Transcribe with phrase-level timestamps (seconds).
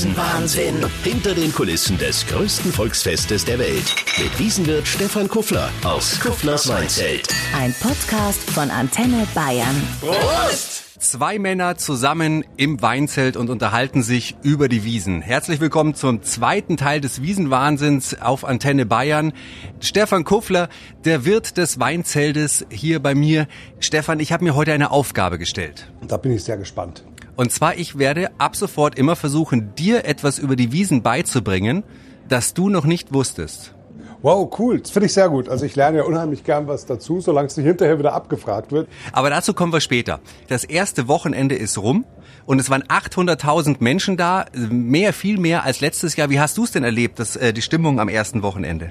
[0.00, 0.76] Wiesenwahnsinn.
[1.04, 3.94] Hinter den Kulissen des größten Volksfestes der Welt.
[4.18, 7.28] Mit Wiesenwirt Stefan Kuffler aus Kufflers Weinzelt.
[7.54, 9.76] Ein Podcast von Antenne Bayern.
[10.00, 10.84] Prost!
[10.98, 15.20] Zwei Männer zusammen im Weinzelt und unterhalten sich über die Wiesen.
[15.20, 19.34] Herzlich willkommen zum zweiten Teil des Wiesenwahnsinns auf Antenne Bayern.
[19.80, 20.70] Stefan Kuffler,
[21.04, 23.48] der Wirt des Weinzeltes hier bei mir.
[23.80, 25.92] Stefan, ich habe mir heute eine Aufgabe gestellt.
[26.06, 27.04] Da bin ich sehr gespannt.
[27.40, 31.84] Und zwar, ich werde ab sofort immer versuchen, dir etwas über die Wiesen beizubringen,
[32.28, 33.72] das du noch nicht wusstest.
[34.20, 34.80] Wow, cool.
[34.80, 35.48] Das finde ich sehr gut.
[35.48, 38.90] Also ich lerne ja unheimlich gern was dazu, solange es nicht hinterher wieder abgefragt wird.
[39.12, 40.20] Aber dazu kommen wir später.
[40.48, 42.04] Das erste Wochenende ist rum
[42.46, 46.30] und es waren 800.000 Menschen da, mehr, viel mehr als letztes Jahr.
[46.30, 48.90] Wie hast du es denn erlebt, das, äh, die Stimmung am ersten Wochenende?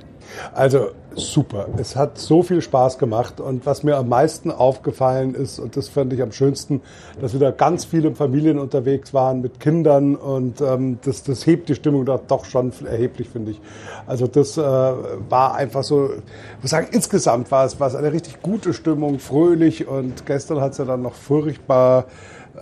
[0.53, 1.67] Also super.
[1.77, 5.89] Es hat so viel Spaß gemacht und was mir am meisten aufgefallen ist, und das
[5.89, 6.81] fand ich am schönsten,
[7.19, 11.75] dass wieder ganz viele Familien unterwegs waren mit Kindern und ähm, das, das hebt die
[11.75, 13.61] Stimmung da doch schon erheblich, finde ich.
[14.07, 18.13] Also das äh, war einfach so, ich muss sagen, insgesamt war es, war es eine
[18.13, 22.05] richtig gute Stimmung, fröhlich und gestern hat es ja dann noch furchtbar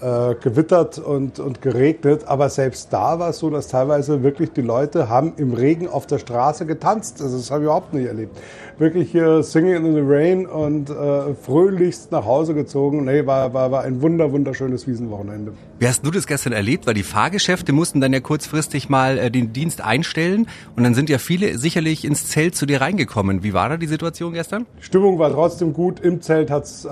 [0.02, 2.24] äh, gewittert und, und geregnet.
[2.28, 6.08] Aber selbst da war es so, dass teilweise wirklich die Leute haben im Regen auf
[6.08, 7.22] der Straße getanzt.
[7.22, 8.38] Also das habe ich überhaupt nicht erlebt.
[8.78, 13.06] Wirklich hier Singing in the Rain und äh, fröhlichst nach Hause gezogen.
[13.06, 15.54] Nee, war, war, war ein wunder, wunderschönes Wiesenwochenende.
[15.80, 16.86] Wie hast du das gestern erlebt?
[16.86, 21.10] Weil die Fahrgeschäfte mussten dann ja kurzfristig mal äh, den Dienst einstellen und dann sind
[21.10, 23.44] ja viele sicherlich ins Zelt zu dir reingekommen.
[23.44, 24.66] Wie war da die Situation gestern?
[24.80, 26.00] Die Stimmung war trotzdem gut.
[26.00, 26.88] Im Zelt hat es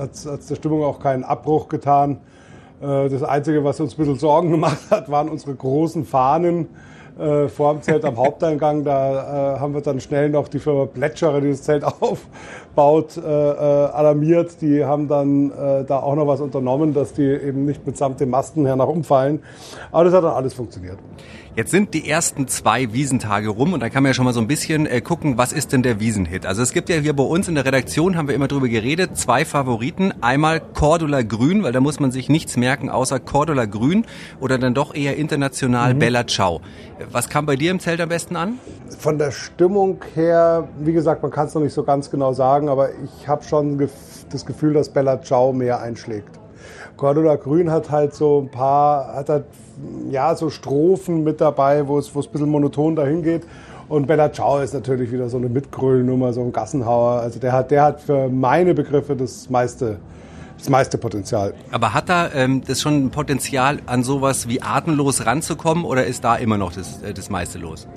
[0.50, 2.18] der Stimmung auch keinen Abbruch getan.
[2.86, 6.68] Äh, das Einzige, was uns ein bisschen Sorgen gemacht hat, waren unsere großen Fahnen
[7.20, 8.84] äh, vor dem Zelt am Haupteingang.
[8.84, 13.22] Da äh, haben wir dann schnell noch die Firma Plätscherer, die das Zelt aufbaut, äh,
[13.22, 13.54] äh,
[13.92, 14.62] alarmiert.
[14.62, 18.30] Die haben dann äh, da auch noch was unternommen, dass die eben nicht mitsamt den
[18.30, 19.42] Masten her nach umfallen.
[19.92, 20.98] Aber das hat dann alles funktioniert.
[21.56, 24.42] Jetzt sind die ersten zwei Wiesentage rum und da kann man ja schon mal so
[24.42, 26.46] ein bisschen äh, gucken, was ist denn der Wiesenhit?
[26.46, 29.16] Also es gibt ja hier bei uns in der Redaktion, haben wir immer drüber geredet,
[29.18, 30.12] zwei Favoriten.
[30.20, 34.06] Einmal Cordula Grün, weil da muss man sich nichts merken außer Cordula Grün
[34.42, 36.00] oder dann doch eher international mhm.
[36.00, 36.60] Bella Ciao.
[37.12, 38.60] Was kam bei dir im Zelt am besten an?
[39.00, 42.70] Von der Stimmung her, wie gesagt, man kann es noch nicht so ganz genau sagen,
[42.70, 43.90] aber ich habe schon
[44.32, 46.40] das Gefühl, dass Bella Ciao mehr einschlägt.
[46.98, 49.46] Cordula Grün hat halt so ein paar, hat halt,
[50.10, 53.44] ja, so Strophen mit dabei, wo es, ein bisschen monoton dahin geht.
[53.88, 57.20] Und Bella Ciao ist natürlich wieder so eine Mitgröllnummer, so ein Gassenhauer.
[57.20, 59.98] Also der hat, der hat für meine Begriffe das meiste,
[60.58, 61.54] das meiste Potenzial.
[61.72, 66.24] Aber hat da ähm, das schon ein Potenzial, an sowas wie atemlos ranzukommen oder ist
[66.24, 67.88] da immer noch das, äh, das meiste los?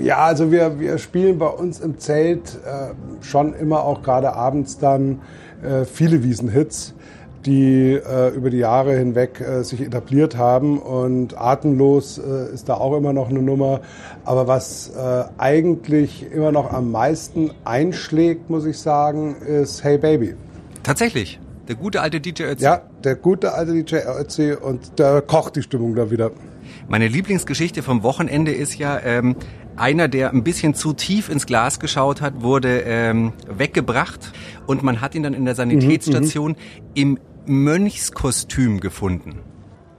[0.00, 4.78] Ja, also wir, wir spielen bei uns im Zelt äh, schon immer auch gerade abends
[4.78, 5.20] dann
[5.62, 6.94] äh, viele Wiesenhits
[7.46, 10.78] die äh, über die Jahre hinweg äh, sich etabliert haben.
[10.78, 13.80] Und atemlos äh, ist da auch immer noch eine Nummer.
[14.24, 20.34] Aber was äh, eigentlich immer noch am meisten einschlägt, muss ich sagen, ist Hey Baby.
[20.82, 21.38] Tatsächlich.
[21.68, 22.64] Der gute alte DJ Ötzi.
[22.64, 26.30] Ja, der gute alte DJ Ötzi und der kocht die Stimmung da wieder.
[26.88, 29.36] Meine Lieblingsgeschichte vom Wochenende ist ja, ähm,
[29.76, 34.32] einer, der ein bisschen zu tief ins Glas geschaut hat, wurde ähm, weggebracht
[34.66, 36.94] und man hat ihn dann in der Sanitätsstation mhm, mhm.
[36.94, 39.40] im Mönchskostüm gefunden.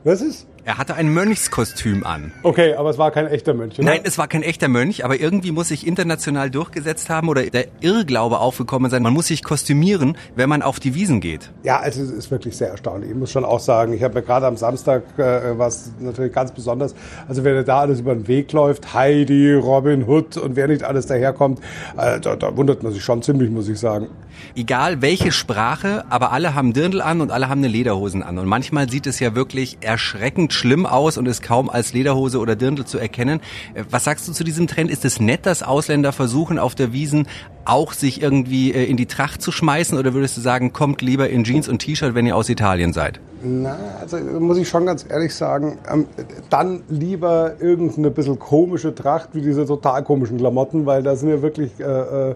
[0.04, 0.48] Was ist?
[0.68, 2.32] Er hatte ein Mönchskostüm an.
[2.42, 3.88] Okay, aber es war kein echter Mönch, oder?
[3.88, 7.68] Nein, es war kein echter Mönch, aber irgendwie muss sich international durchgesetzt haben oder der
[7.82, 11.52] Irrglaube aufgekommen sein, man muss sich kostümieren, wenn man auf die Wiesen geht.
[11.62, 13.12] Ja, also es ist wirklich sehr erstaunlich.
[13.12, 16.52] Ich muss schon auch sagen, ich habe mir gerade am Samstag äh, was natürlich ganz
[16.52, 16.96] besonders,
[17.28, 21.06] also wenn da alles über den Weg läuft, Heidi, Robin Hood und wer nicht alles
[21.06, 21.60] daherkommt,
[21.96, 24.08] äh, da, da wundert man sich schon ziemlich, muss ich sagen.
[24.56, 28.40] Egal welche Sprache, aber alle haben Dirndl an und alle haben eine Lederhosen an.
[28.40, 32.56] Und manchmal sieht es ja wirklich erschreckend schlimm aus und ist kaum als Lederhose oder
[32.56, 33.42] Dirndl zu erkennen.
[33.74, 34.90] Äh, was sagst du zu diesem Trend?
[34.90, 37.28] Ist es nett, dass Ausländer versuchen, auf der Wiesen
[37.66, 39.98] auch sich irgendwie äh, in die Tracht zu schmeißen?
[39.98, 43.20] Oder würdest du sagen, kommt lieber in Jeans und T-Shirt, wenn ihr aus Italien seid?
[43.44, 46.08] Na, also muss ich schon ganz ehrlich sagen, ähm,
[46.50, 51.42] dann lieber irgendeine bisschen komische Tracht wie diese total komischen Klamotten, weil da sind ja
[51.42, 52.36] wirklich äh, äh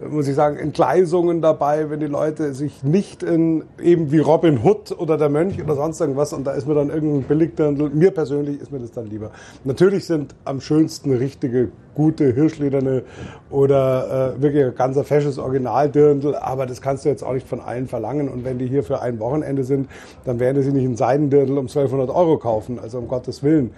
[0.00, 4.92] muss ich sagen, Entgleisungen dabei, wenn die Leute sich nicht in eben wie Robin Hood
[4.92, 8.60] oder der Mönch oder sonst irgendwas und da ist mir dann irgendein Billigdirndl, mir persönlich
[8.60, 9.30] ist mir das dann lieber.
[9.64, 13.04] Natürlich sind am schönsten richtige, gute Hirschlederne
[13.48, 17.60] oder äh, wirklich ein ganzer fesches Originaldirndl, aber das kannst du jetzt auch nicht von
[17.60, 19.88] allen verlangen und wenn die hier für ein Wochenende sind,
[20.24, 23.70] dann werden sie nicht ein Seidendirndl um 1200 Euro kaufen, also um Gottes Willen.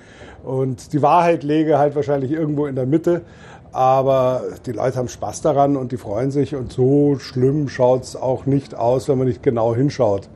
[0.42, 3.22] Und die Wahrheit lege halt wahrscheinlich irgendwo in der Mitte.
[3.72, 8.16] Aber die Leute haben Spaß daran und die freuen sich und so schlimm schaut es
[8.16, 10.28] auch nicht aus, wenn man nicht genau hinschaut.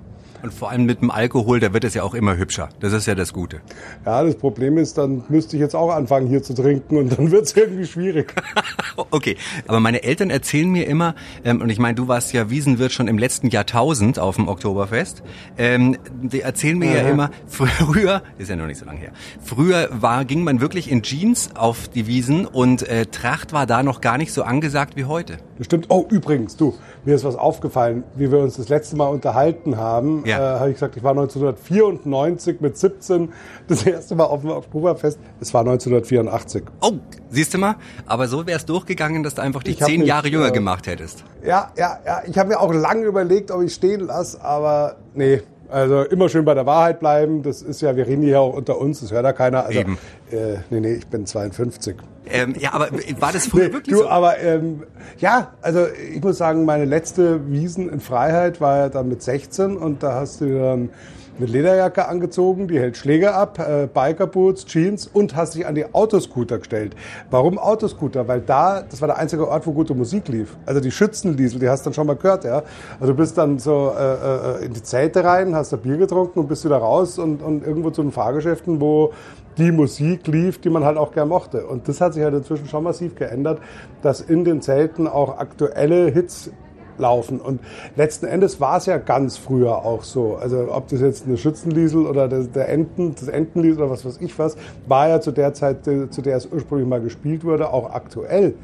[0.42, 2.68] Und vor allem mit dem Alkohol, da wird es ja auch immer hübscher.
[2.80, 3.60] Das ist ja das Gute.
[4.04, 7.30] Ja, das Problem ist, dann müsste ich jetzt auch anfangen hier zu trinken und dann
[7.30, 8.34] wird es irgendwie schwierig.
[9.10, 9.36] okay,
[9.68, 13.06] aber meine Eltern erzählen mir immer, ähm, und ich meine, du warst ja Wiesenwirt schon
[13.06, 15.22] im letzten Jahrtausend auf dem Oktoberfest,
[15.58, 19.12] ähm, die erzählen mir ja, ja immer, früher, ist ja noch nicht so lange her,
[19.40, 23.82] früher war, ging man wirklich in Jeans auf die Wiesen und äh, Tracht war da
[23.82, 25.38] noch gar nicht so angesagt wie heute.
[25.62, 25.86] Das stimmt.
[25.90, 26.74] Oh, übrigens, du,
[27.04, 30.24] mir ist was aufgefallen, wie wir uns das letzte Mal unterhalten haben.
[30.26, 30.56] Ja.
[30.56, 33.32] Äh, habe ich gesagt, ich war 1994 mit 17
[33.68, 35.20] das erste Mal auf dem Oktoberfest.
[35.40, 36.64] Es war 1984.
[36.80, 36.94] Oh,
[37.30, 37.76] siehst du mal?
[38.06, 41.22] Aber so wäre es durchgegangen, dass du einfach dich zehn Jahre jünger äh, gemacht hättest.
[41.46, 42.22] Ja, ja, ja.
[42.26, 46.44] Ich habe mir auch lange überlegt, ob ich stehen lasse, aber nee, also immer schön
[46.44, 47.44] bei der Wahrheit bleiben.
[47.44, 49.66] Das ist ja, wir reden hier auch unter uns, das hört ja keiner.
[49.66, 49.96] Also, Eben.
[50.32, 51.94] Äh, nee, nee, ich bin 52.
[52.26, 52.88] Ähm, ja, aber
[53.18, 54.08] war das früher nee, wirklich du, so?
[54.08, 54.84] Aber ähm,
[55.18, 59.76] ja, also ich muss sagen, meine letzte Wiesen in Freiheit war ja dann mit 16
[59.76, 60.90] und da hast du dann
[61.38, 65.92] eine Lederjacke angezogen, die hält Schläge ab, äh, Bikerboots, Jeans und hast dich an die
[65.94, 66.94] Autoscooter gestellt.
[67.30, 68.28] Warum Autoscooter?
[68.28, 70.56] Weil da, das war der einzige Ort, wo gute Musik lief.
[70.66, 72.62] Also die Schützenliesel, die hast du dann schon mal gehört, ja.
[73.00, 76.38] Also du bist dann so äh, äh, in die Zelte rein, hast da Bier getrunken
[76.38, 79.12] und bist wieder raus und, und irgendwo zu den Fahrgeschäften, wo
[79.58, 81.66] die Musik lief, die man halt auch gern mochte.
[81.66, 83.60] Und das hat sich halt inzwischen schon massiv geändert,
[84.02, 86.50] dass in den Zelten auch aktuelle Hits
[86.98, 87.40] laufen.
[87.40, 87.60] Und
[87.96, 90.36] letzten Endes war es ja ganz früher auch so.
[90.36, 94.38] Also ob das jetzt eine Schützenliesel oder der Enten, das Entenliesel oder was weiß ich
[94.38, 94.56] was,
[94.86, 98.54] war ja zu der Zeit, zu der es ursprünglich mal gespielt wurde, auch aktuell.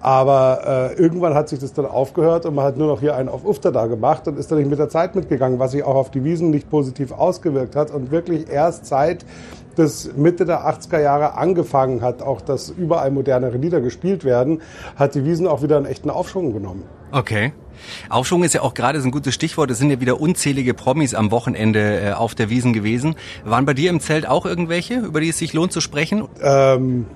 [0.00, 3.28] Aber äh, irgendwann hat sich das dann aufgehört und man hat nur noch hier einen
[3.28, 5.94] auf Ufter da gemacht und ist dann nicht mit der Zeit mitgegangen, was sich auch
[5.94, 9.24] auf die Wiesen nicht positiv ausgewirkt hat und wirklich erst seit
[9.78, 14.60] das Mitte der 80er Jahre angefangen hat, auch dass überall modernere Lieder gespielt werden,
[14.96, 16.84] hat die Wiesen auch wieder einen echten Aufschwung genommen.
[17.12, 17.52] Okay.
[18.08, 19.70] Aufschwung ist ja auch gerade so ein gutes Stichwort.
[19.70, 23.16] Es sind ja wieder unzählige Promis am Wochenende äh, auf der Wiesen gewesen.
[23.44, 26.26] Waren bei dir im Zelt auch irgendwelche, über die es sich lohnt zu sprechen?
[26.42, 27.06] Ähm,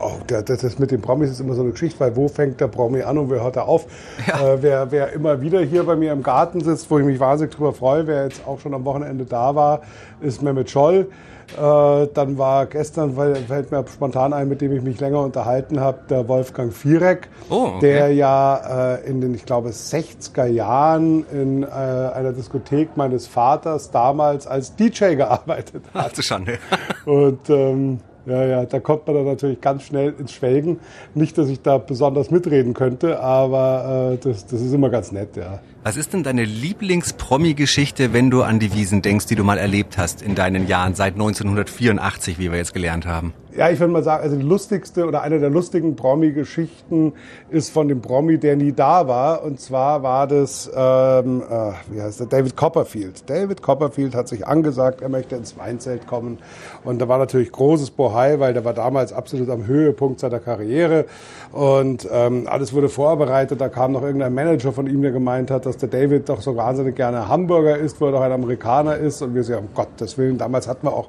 [0.00, 2.68] oh, das, das mit den Promis ist immer so eine Geschichte, weil wo fängt der
[2.68, 3.86] Promi an und wer hört er auf?
[4.26, 4.54] Ja.
[4.54, 7.54] Äh, wer, wer immer wieder hier bei mir im Garten sitzt, wo ich mich wahnsinnig
[7.54, 9.82] drüber freue, wer jetzt auch schon am Wochenende da war,
[10.20, 11.08] ist Mehmet Scholl.
[11.54, 15.78] Äh, dann war gestern, weil fällt mir spontan ein, mit dem ich mich länger unterhalten
[15.78, 17.80] habe, der Wolfgang Vierek, oh, okay.
[17.80, 23.90] der ja äh, in den, ich glaube, 60er Jahren in äh, einer Diskothek meines Vaters
[23.90, 26.06] damals als DJ gearbeitet hat.
[26.10, 26.58] Ach du Schande.
[27.04, 30.80] Und ähm, ja, ja, da kommt man dann natürlich ganz schnell ins Schwelgen.
[31.14, 35.36] Nicht, dass ich da besonders mitreden könnte, aber äh, das, das ist immer ganz nett,
[35.36, 35.60] ja.
[35.86, 39.98] Was ist denn deine Lieblings-Promi-Geschichte, wenn du an die Wiesen denkst, die du mal erlebt
[39.98, 43.34] hast in deinen Jahren seit 1984, wie wir jetzt gelernt haben?
[43.56, 47.14] Ja, ich würde mal sagen, also die lustigste oder eine der lustigen Promi-Geschichten
[47.48, 49.42] ist von dem Promi, der nie da war.
[49.44, 53.30] Und zwar war das, ähm, äh, wie heißt der, David Copperfield.
[53.30, 56.36] David Copperfield hat sich angesagt, er möchte ins Weinzelt kommen.
[56.84, 61.06] Und da war natürlich großes Bohai, weil der war damals absolut am Höhepunkt seiner Karriere.
[61.50, 63.58] Und ähm, alles wurde vorbereitet.
[63.58, 66.56] Da kam noch irgendein Manager von ihm, der gemeint hat, dass der David doch so
[66.56, 69.22] wahnsinnig gerne Hamburger isst, weil er doch ein Amerikaner ist.
[69.22, 71.08] Und wir sagen, um Gottes Willen, damals hatten wir auch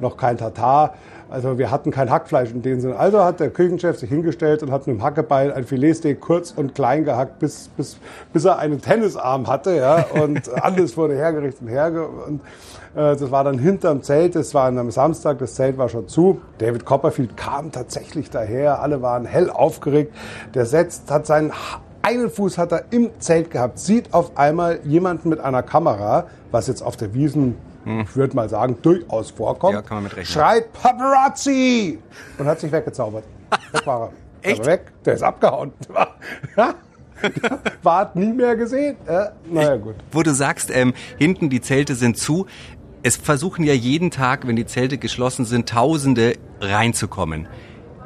[0.00, 0.94] noch kein Tatar.
[1.30, 2.96] Also wir hatten kein Hackfleisch in dem Sinne.
[2.96, 6.74] Also hat der Küchenchef sich hingestellt und hat mit dem Hackebeil ein Filetsteak kurz und
[6.74, 7.98] klein gehackt, bis, bis,
[8.32, 9.76] bis er einen Tennisarm hatte.
[9.76, 12.06] Ja, und alles wurde hergerichtet und herge...
[12.06, 12.40] Und,
[12.94, 16.40] äh, das war dann hinterm Zelt, das war am Samstag, das Zelt war schon zu.
[16.58, 20.14] David Copperfield kam tatsächlich daher, alle waren hell aufgeregt.
[20.54, 21.52] Der setzt, hat seinen
[22.02, 26.66] einen Fuß hat er im Zelt gehabt, sieht auf einmal jemanden mit einer Kamera, was
[26.66, 28.00] jetzt auf der Wiesen hm.
[28.00, 30.26] ich würde mal sagen, durchaus vorkommt, ja, kann man mit rechnen.
[30.26, 31.98] schreit Paparazzi
[32.36, 33.24] und hat sich weggezaubert.
[33.72, 34.12] Weg war er.
[34.50, 34.58] Echt?
[34.58, 35.72] Der weg, der ist abgehauen.
[37.82, 38.96] War nie mehr gesehen.
[39.06, 39.96] Äh, naja, gut.
[40.12, 42.46] Wo du sagst, ähm, hinten die Zelte sind zu.
[43.02, 47.48] Es versuchen ja jeden Tag, wenn die Zelte geschlossen sind, Tausende reinzukommen.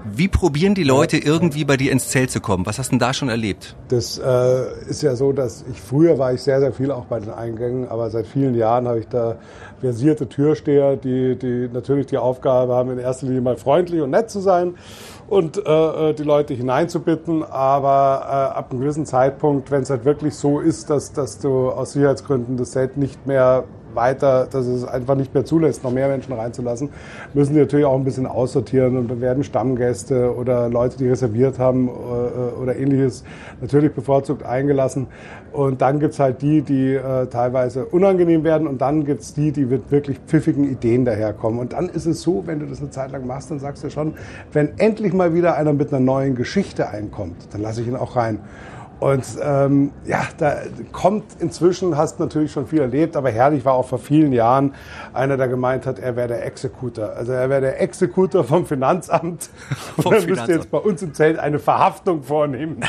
[0.05, 2.67] Wie probieren die Leute irgendwie bei dir ins Zelt zu kommen?
[2.67, 3.77] Was hast du denn da schon erlebt?
[3.89, 7.21] Das äh, ist ja so, dass ich früher war ich sehr, sehr viel auch bei
[7.21, 9.37] den Eingängen, aber seit vielen Jahren habe ich da
[9.81, 14.29] versierte Türsteher, die, die natürlich die Aufgabe haben, in erster Linie mal freundlich und nett
[14.29, 14.75] zu sein
[15.29, 17.45] und äh, äh die Leute hineinzubitten.
[17.45, 21.71] Aber äh, ab einem gewissen Zeitpunkt, wenn es halt wirklich so ist, dass, dass du
[21.71, 26.09] aus Sicherheitsgründen das Zelt nicht mehr weiter, dass es einfach nicht mehr zulässt, noch mehr
[26.09, 26.91] Menschen reinzulassen,
[27.35, 31.59] müssen die natürlich auch ein bisschen aussortieren und da werden Stammgäste oder Leute, die reserviert
[31.59, 33.25] haben äh, oder ähnliches,
[33.61, 35.07] natürlich bevorzugt eingelassen.
[35.53, 39.67] Und dann gibt's halt die, die äh, teilweise unangenehm werden und dann gibt's die, die
[39.67, 41.61] mit wirklich pfiffigen Ideen daherkommen.
[41.61, 43.91] Und dann ist es so, wenn du das eine Zeit lang machst, dann sagst du
[43.91, 44.15] schon,
[44.53, 48.17] wenn endlich mal wieder einer mit einer neuen Geschichte einkommt, dann lasse ich ihn auch
[48.17, 48.39] rein.
[49.03, 50.59] Und ähm, ja, da
[50.93, 54.77] kommt inzwischen, hast natürlich schon viel erlebt, aber herrlich war auch vor vielen Jahren
[55.13, 57.11] einer, der gemeint hat, er wäre der Exekutor.
[57.17, 59.51] Also er wäre der Exekutor vom Finanzamt.
[60.01, 62.85] Vom und er müsste jetzt bei uns im Zelt eine Verhaftung vornehmen.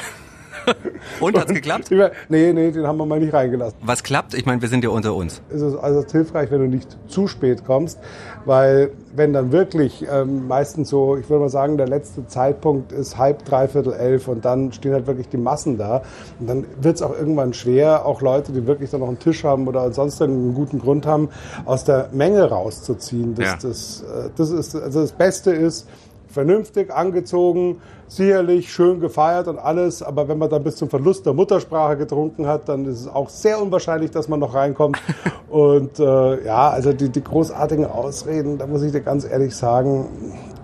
[1.19, 1.89] Und hat's geklappt?
[2.29, 3.77] Nee, nee, den haben wir mal nicht reingelassen.
[3.81, 4.33] Was klappt?
[4.33, 5.41] Ich meine, wir sind ja unter uns.
[5.49, 7.99] Es ist also hilfreich, wenn du nicht zu spät kommst,
[8.45, 13.17] weil wenn dann wirklich ähm, meistens so, ich würde mal sagen, der letzte Zeitpunkt ist
[13.17, 16.01] halb, dreiviertel elf und dann stehen halt wirklich die Massen da
[16.39, 19.43] und dann wird es auch irgendwann schwer, auch Leute, die wirklich dann noch einen Tisch
[19.43, 21.29] haben oder sonst einen guten Grund haben,
[21.65, 23.35] aus der Menge rauszuziehen.
[23.35, 23.57] Das, Ja.
[23.61, 25.87] das, äh, das ist, also das Beste ist,
[26.33, 31.33] vernünftig angezogen, sicherlich schön gefeiert und alles, aber wenn man dann bis zum Verlust der
[31.33, 35.01] Muttersprache getrunken hat, dann ist es auch sehr unwahrscheinlich, dass man noch reinkommt.
[35.49, 40.07] Und äh, ja, also die, die großartigen Ausreden, da muss ich dir ganz ehrlich sagen,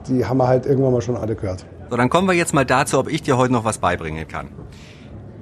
[0.08, 1.64] die haben wir halt irgendwann mal schon alle gehört.
[1.92, 4.48] So, dann kommen wir jetzt mal dazu, ob ich dir heute noch was beibringen kann.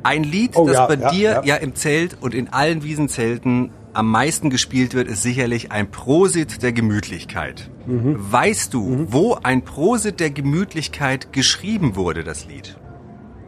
[0.03, 1.43] Ein Lied, Oh, das ja, bei ja, dir ja.
[1.43, 1.55] ja.
[1.55, 6.71] im Zelt und in allen Wiesenzelten am meisten gespielt wird, ist sicherlich ein Prosit der
[6.71, 7.69] Gemütlichkeit.
[7.87, 8.15] Mhm.
[8.17, 12.77] Weißt du, wo ein Prosit der Gemütlichkeit geschrieben wurde, das Lied?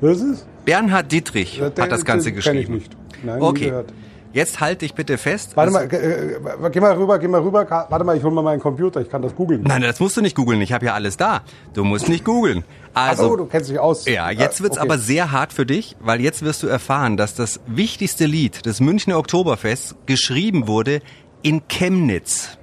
[0.01, 0.48] Was ist?
[0.65, 2.74] Bernhard Dietrich Ja, der- hat das Ganze den kenn ich geschrieben.
[2.74, 2.98] nicht.
[3.24, 3.65] Nein, nie okay.
[3.65, 3.94] gehört.
[4.31, 5.57] Jetzt halt dich bitte fest.
[5.57, 6.33] Warte Also- mal, äh,
[6.67, 7.65] äh, geh mal rüber, geh mal rüber.
[7.69, 9.63] Warte mal, ich hol mal meinen Computer, ich kann das googeln.
[9.63, 10.62] Nein, das musst du nicht googeln.
[10.62, 11.41] Ich habe ja alles da.
[11.74, 12.63] Du musst nicht googeln.
[12.93, 14.05] Also, Ach so, du kennst dich aus.
[14.05, 14.86] Ja, jetzt Äh, wird's okay.
[14.86, 18.79] aber sehr hart für dich, weil jetzt wirst du erfahren, dass das wichtigste Lied des
[18.81, 21.01] Münchner Oktoberfests geschrieben wurde
[21.41, 22.59] in Chemnitz.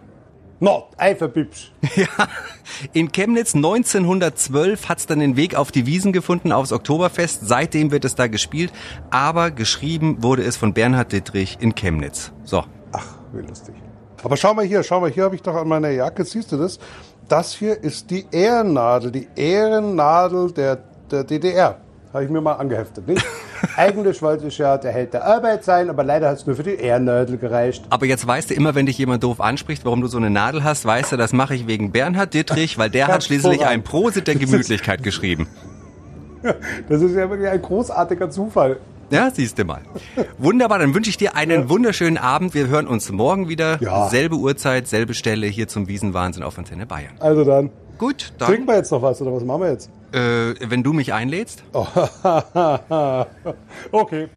[0.61, 1.73] No, Eiferbibsch.
[1.97, 2.29] Ja,
[2.93, 7.41] in Chemnitz 1912 hat's dann den Weg auf die Wiesen gefunden, aufs Oktoberfest.
[7.43, 8.73] Seitdem wird es da gespielt,
[9.11, 12.33] aber geschrieben wurde es von Bernhard Dittrich in Chemnitz.
[12.45, 13.75] So, Ach, wie lustig.
[14.23, 16.57] Aber schau mal hier, schau mal, hier habe ich doch an meiner Jacke, siehst du
[16.57, 16.79] das?
[17.29, 20.77] Das hier ist die Ehrennadel, die Ehrennadel der,
[21.11, 21.81] der DDR.
[22.13, 23.25] Habe ich mir mal angeheftet, nicht?
[23.77, 26.63] Eigentlich wollte ich ja der Held der Arbeit sein, aber leider hat es nur für
[26.63, 27.85] die Ehrennadel gereicht.
[27.91, 30.65] aber jetzt weißt du immer, wenn dich jemand doof anspricht, warum du so eine Nadel
[30.65, 33.83] hast, weißt du, das mache ich wegen Bernhard Dittrich, weil der hat schließlich ein.
[33.83, 35.47] Prosit der Gemütlichkeit geschrieben.
[36.89, 38.79] Das ist ja wirklich ein großartiger Zufall.
[39.11, 39.83] Ja, siehst du mal.
[40.39, 42.55] Wunderbar, dann wünsche ich dir einen wunderschönen Abend.
[42.55, 43.79] Wir hören uns morgen wieder.
[43.81, 44.09] Ja.
[44.09, 47.13] Selbe Uhrzeit, selbe Stelle hier zum Wiesenwahnsinn auf Antenne Bayern.
[47.21, 49.91] Also dann, Gut, trinken dann, wir jetzt noch was oder was machen wir jetzt?
[50.17, 51.63] Äh, wenn du mich einlädst.
[53.93, 54.29] okay.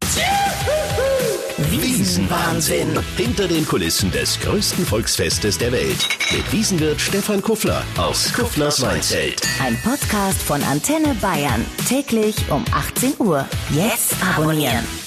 [1.57, 2.99] Wiesenwahnsinn.
[3.17, 6.07] Hinter den Kulissen des größten Volksfestes der Welt.
[6.31, 9.41] Mit Wiesenwirt Stefan Kuffler aus Kufflers Weinzelt.
[9.61, 11.65] Ein Podcast von Antenne Bayern.
[11.87, 13.45] Täglich um 18 Uhr.
[13.71, 14.98] Jetzt abonnieren.